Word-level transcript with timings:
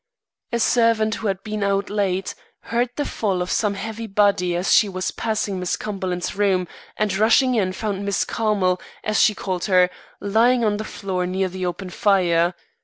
"A 0.51 0.57
servant 0.57 1.13
who 1.13 1.27
had 1.27 1.43
been 1.43 1.61
out 1.61 1.91
late, 1.91 2.33
heard 2.73 2.89
the 2.95 3.05
fall 3.05 3.39
of 3.39 3.51
some 3.51 3.75
heavy 3.75 4.07
body 4.07 4.55
as 4.55 4.73
she 4.73 4.89
was 4.89 5.11
passing 5.11 5.59
Miss 5.59 5.75
Cumberland's 5.75 6.35
rooms, 6.35 6.69
and 6.97 7.15
rushing 7.15 7.53
in 7.53 7.71
found 7.71 8.03
Miss 8.03 8.25
Carmel, 8.25 8.81
as 9.03 9.21
she 9.21 9.35
called 9.35 9.65
her, 9.65 9.91
lying 10.19 10.63
on 10.65 10.77
the 10.77 10.83
floor 10.83 11.27
near 11.27 11.49
the 11.49 11.67
open 11.67 11.91
fire. 11.91 12.55